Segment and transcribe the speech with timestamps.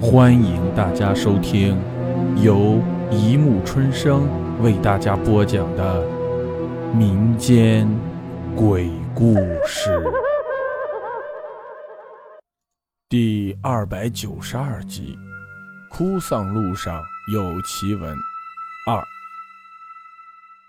[0.00, 1.76] 欢迎大家收听
[2.40, 4.28] 由一木春生
[4.62, 6.06] 为大家播讲的
[6.94, 7.88] 民间
[8.54, 9.34] 鬼故
[9.66, 10.00] 事
[13.08, 15.18] 第二百九十二集
[15.92, 17.02] 《哭丧路上
[17.32, 18.16] 有奇闻
[18.86, 18.96] 二》。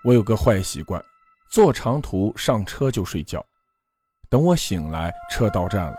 [0.04, 1.00] 我有个坏习惯，
[1.52, 3.46] 坐长途上车就睡觉。
[4.28, 5.98] 等我醒来，车到站了，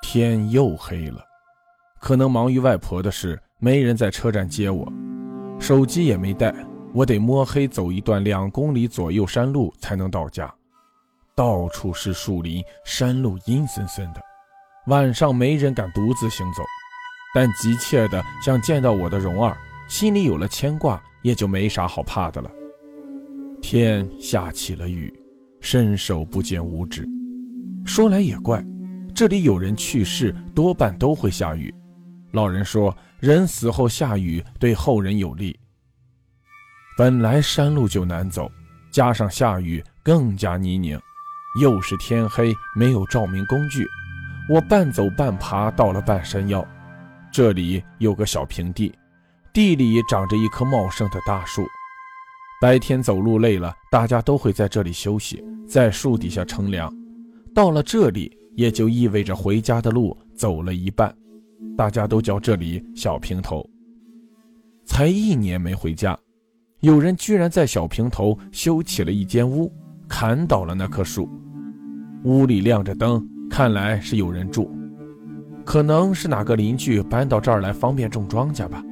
[0.00, 1.31] 天又黑了。
[2.02, 4.92] 可能忙于外婆的事，没人在车站接我，
[5.60, 6.52] 手机也没带，
[6.92, 10.52] 我得摸黑走一段两公里左右山路才能到家。
[11.36, 14.20] 到处是树林，山路阴森森的，
[14.88, 16.64] 晚上没人敢独自行走。
[17.32, 19.56] 但急切的想见到我的蓉儿，
[19.88, 22.50] 心里有了牵挂，也就没啥好怕的了。
[23.62, 25.14] 天下起了雨，
[25.60, 27.08] 伸手不见五指。
[27.86, 28.60] 说来也怪，
[29.14, 31.72] 这里有人去世，多半都会下雨。
[32.32, 35.58] 老人说：“人死后下雨，对后人有利。”
[36.96, 38.50] 本来山路就难走，
[38.90, 40.98] 加上下雨更加泥泞，
[41.60, 43.86] 又是天黑，没有照明工具，
[44.48, 46.66] 我半走半爬到了半山腰。
[47.30, 48.94] 这里有个小平地，
[49.52, 51.66] 地里长着一棵茂盛的大树。
[52.60, 56.92] 白天走路累了，大家都会在这里休息，在树底下乘凉。
[57.54, 61.14] 到了这里，也就意味着回家的路走了一半。
[61.76, 63.68] 大家都叫这里小平头。
[64.84, 66.18] 才一年没回家，
[66.80, 69.72] 有人居然在小平头修起了一间屋，
[70.08, 71.28] 砍倒了那棵树。
[72.24, 74.70] 屋里亮着灯，看来是有人住，
[75.64, 78.82] 可能是哪个邻居搬到这儿来方便种庄稼吧。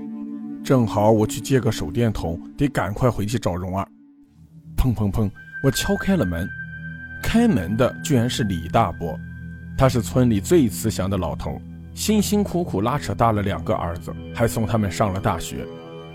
[0.62, 3.86] 正好我去借个手电筒，得赶快回去找蓉儿。
[4.76, 5.30] 砰砰砰！
[5.62, 6.48] 我敲开了门，
[7.22, 9.18] 开门的居然是李大伯，
[9.76, 11.60] 他是村里最慈祥的老头。
[11.94, 15.66] 辛辛苦苦拉扯大了两个儿子，还送他们上了大学，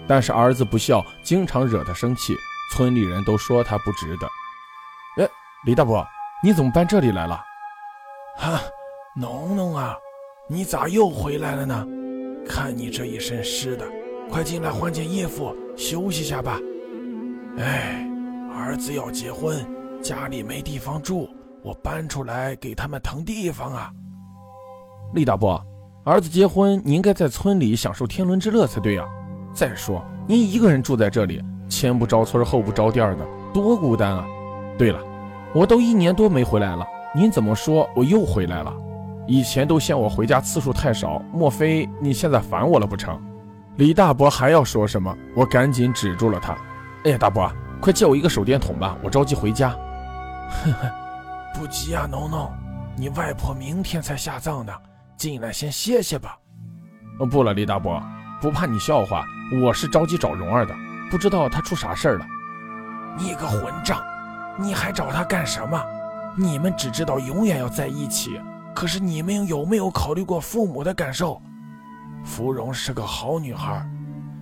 [0.08, 2.36] 但是儿子不孝，经常惹他生气，
[2.74, 5.24] 村里人都说他不值得。
[5.24, 5.30] 哎，
[5.66, 6.06] 李大伯，
[6.44, 7.40] 你怎么搬这里来了？
[8.38, 8.60] 哈，
[9.16, 9.96] 农农啊，
[10.50, 11.86] 你咋又回来了呢？
[12.48, 13.86] 看你这一身湿的，
[14.30, 16.60] 快进来换件衣服，休息下吧。
[17.58, 18.08] 哎，
[18.54, 19.66] 儿子要结婚，
[20.02, 21.30] 家里没地方住，
[21.64, 23.92] 我搬出来给他们腾地方啊。
[25.14, 25.62] 李大伯，
[26.04, 29.06] 儿子结婚，你应该在村里享受天伦之乐才对呀。
[29.54, 34.26] 再说，您一个人住在这里，前不着村后不着店的，多孤单啊。
[34.78, 35.00] 对了，
[35.54, 38.74] 我都一年多没回来了，您怎么说我又回来了？
[39.28, 43.18] 以前都嫌我回家次数太少，莫非你现在烦我了不成？
[43.78, 46.58] 李大伯还要说什么，我赶紧止住了他。
[47.06, 47.50] 哎呀，大伯，
[47.82, 49.70] 快借我一个手电筒吧，我着急回家。
[49.70, 50.92] 呵呵，
[51.58, 52.52] 不急啊，农农，
[52.98, 54.74] 你外婆明天才下葬呢。
[55.18, 56.38] 进来先歇歇吧。
[57.20, 58.02] 哦，不了，李大伯，
[58.42, 59.26] 不怕你笑话，
[59.64, 60.76] 我是着急找蓉儿的，
[61.10, 62.26] 不知道她出啥事儿了。
[63.18, 64.04] 你个混账，
[64.60, 65.82] 你还找她干什么？
[66.38, 68.40] 你们只知道永远要在一起，
[68.76, 71.42] 可是你们有没有考虑过父母的感受？
[72.26, 73.88] 芙蓉是个好女孩，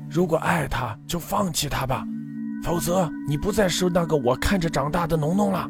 [0.09, 2.03] 如果爱她，就放弃她吧，
[2.63, 5.69] 否则你不再是那个我看着长大的农农了。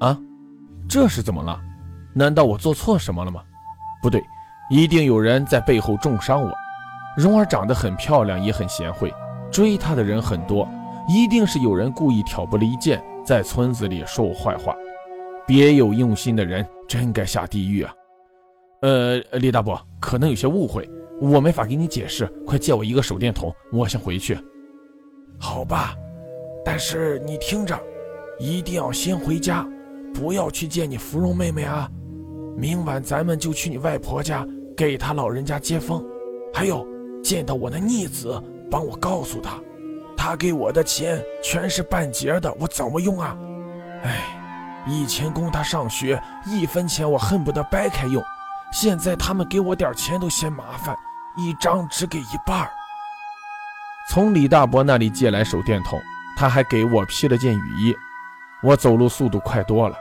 [0.00, 0.18] 啊，
[0.86, 1.58] 这是怎么了？
[2.12, 3.40] 难道我做错什么了吗？
[4.00, 4.24] 不对，
[4.70, 6.52] 一定有人在背后重伤我。
[7.16, 9.12] 蓉儿长得很漂亮，也很贤惠，
[9.50, 10.68] 追她的人很多，
[11.08, 14.74] 一定是有人故意挑拨离间，在村子里说我坏话。
[15.46, 17.92] 别有用心的人真该下地狱啊！
[18.82, 20.88] 呃，李大伯，可能有些误会，
[21.20, 24.38] 我没法给你解释，快借我一个手电筒，我先回去。
[25.38, 25.96] 好吧，
[26.64, 27.76] 但是你听着，
[28.38, 29.66] 一定要先回家，
[30.14, 31.90] 不要去见你芙蓉妹妹啊。
[32.60, 36.04] 明晚咱们就去你外婆家给她老人家接风，
[36.52, 36.86] 还有
[37.24, 38.38] 见到我的逆子，
[38.70, 39.58] 帮我告诉他，
[40.14, 43.34] 他给我的钱全是半截的，我怎么用啊？
[44.04, 44.24] 哎，
[44.86, 48.22] 以前供他上学一分钱我恨不得掰开用，
[48.70, 50.94] 现在他们给我点钱都嫌麻烦，
[51.38, 52.68] 一张只给一半
[54.10, 55.98] 从李大伯那里借来手电筒，
[56.36, 57.96] 他还给我披了件雨衣，
[58.62, 59.96] 我走路速度快多了，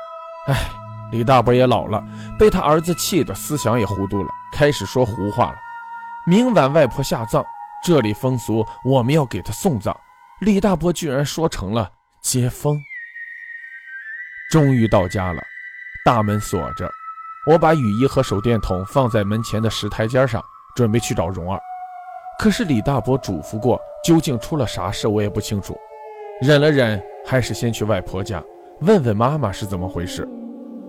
[0.47, 0.78] 哎。
[1.11, 2.03] 李大伯也老了，
[2.37, 5.55] 被他儿子气得思想也糊涂了，开始说胡话了。
[6.27, 7.43] 明晚外婆下葬，
[7.83, 9.95] 这里风俗我们要给她送葬，
[10.41, 11.89] 李大伯居然说成了
[12.21, 12.79] 接风。
[14.51, 15.41] 终于到家了，
[16.05, 16.89] 大门锁着，
[17.47, 20.43] 我把雨衣和手电筒放在门前的石台阶上，
[20.75, 21.59] 准备去找蓉儿。
[22.37, 25.77] 可是李大伯嘱咐过，究竟出了啥事我也不清楚。
[26.41, 28.43] 忍了忍，还是先去外婆家
[28.81, 30.27] 问问妈妈是怎么回事。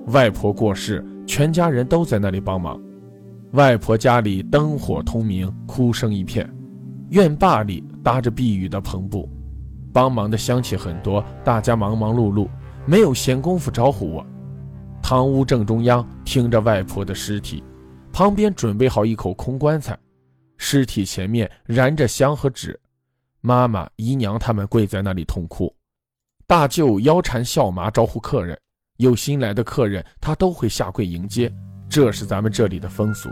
[0.06, 2.80] 外婆过世，全家人都在那里帮忙。
[3.52, 6.48] 外婆家里灯火通明，哭声一片。
[7.10, 9.28] 院坝里搭着避雨的篷布，
[9.92, 12.48] 帮忙的乡亲很多，大家忙忙碌碌，
[12.86, 14.26] 没有闲工夫招呼我。
[15.02, 17.62] 堂屋正中央停着外婆的尸体，
[18.12, 19.98] 旁边准备好一口空棺材，
[20.56, 22.78] 尸体前面燃着香和纸。
[23.40, 25.74] 妈妈、姨娘他们跪在那里痛哭。
[26.46, 28.58] 大舅腰缠孝麻招呼客人，
[29.00, 31.50] 有新来的客人他都会下跪迎接，
[31.88, 33.30] 这是咱们这里的风俗。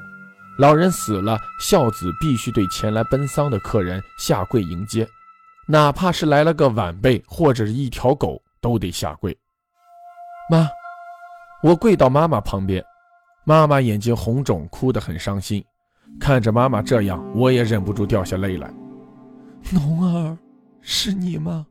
[0.59, 5.07] 老人死了，孝子必须对前来奔丧的客人下跪迎接，
[5.67, 9.37] 哪怕是来了个晚辈或者是一条狗，都得下跪。
[10.51, 10.67] 妈，
[11.63, 12.83] 我跪到妈妈旁边，
[13.45, 15.63] 妈妈眼睛红肿，哭得很伤心。
[16.19, 18.73] 看着妈妈这样，我也忍不住掉下泪来。
[19.71, 20.39] 农儿，
[20.81, 21.67] 是你吗？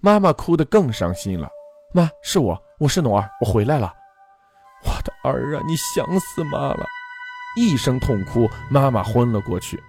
[0.00, 1.48] 妈妈哭得更伤心了。
[1.94, 3.94] 妈，是我，我是农儿，我回来了。
[4.84, 6.84] 我的儿啊，你想死妈了。
[7.56, 9.80] 一声痛哭，妈妈昏了过去。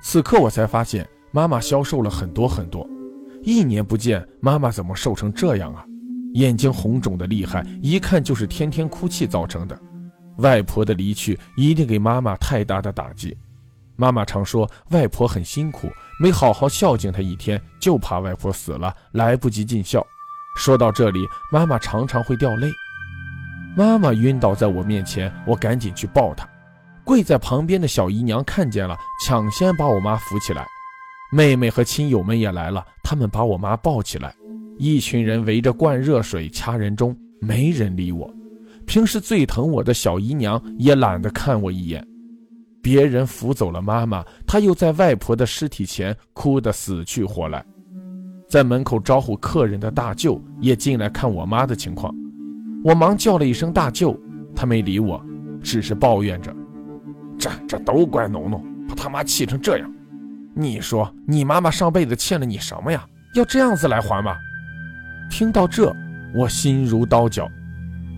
[0.00, 2.88] 此刻我才发现，妈妈消瘦了很多很多。
[3.42, 5.84] 一年不见，妈妈怎么瘦成这样啊？
[6.32, 9.78] 眼睛红肿的厉害，一看就是天天哭泣造成的。
[10.38, 13.36] 外婆的离去一定给妈妈太大的打击。
[13.96, 20.02] 妈妈常说，外婆很辛苦，没好好孝敬她一天，就怕外婆死了来不及尽孝。
[20.60, 22.70] 说到这里，妈妈常常会掉泪。
[23.74, 26.46] 妈妈晕倒在我面前，我赶紧去抱她。
[27.02, 30.66] 跪在旁边的小姨娘看见了，抢先把我妈扶起来。
[31.32, 34.34] 妹妹和亲友们也来了，他们把我妈抱起来。
[34.76, 38.30] 一群人围着灌热水、掐人中，没人理我。
[38.86, 42.06] 平时最疼我的小姨娘也懒得看我一眼。
[42.82, 47.64] 别人扶走了妈妈，她又在外婆的尸体前哭得死去活来。
[48.50, 52.12] 在门口招呼客人的大舅也进来看我妈的情况。
[52.82, 54.18] 我忙叫了一声大舅，
[54.56, 55.24] 他没理我，
[55.62, 56.52] 只是抱怨着。
[57.38, 59.88] 这这都怪农农，把他妈气成这样。
[60.52, 63.06] 你说你妈妈上辈子欠了你什么呀？
[63.36, 64.36] 要这样子来还吗？
[65.30, 65.94] 听到这，
[66.34, 67.48] 我心如刀绞。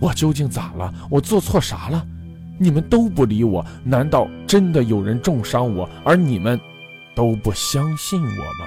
[0.00, 0.90] 我究竟咋了？
[1.10, 2.02] 我做错啥了？
[2.58, 6.58] 你们都不理我，难道真的有人重伤我，而你们
[7.14, 8.66] 都不相信我吗？